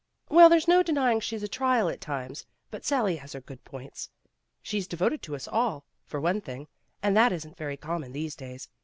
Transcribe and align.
"Well, 0.29 0.49
there's 0.49 0.67
no 0.67 0.81
denying 0.81 1.19
she's 1.19 1.43
a 1.43 1.47
trial 1.47 1.87
at 1.87 2.01
times, 2.01 2.47
but 2.71 2.83
Sally 2.83 3.17
has 3.17 3.33
her 3.33 3.39
good 3.39 3.63
points. 3.63 4.09
She's 4.63 4.87
devoted 4.87 5.21
to 5.21 5.35
us 5.35 5.47
all, 5.47 5.85
for 6.07 6.19
one 6.19 6.41
thing, 6.41 6.67
and 7.03 7.15
that 7.15 7.31
isn't 7.31 7.55
very 7.55 7.77
common 7.77 8.11
these 8.11 8.35
days. 8.35 8.67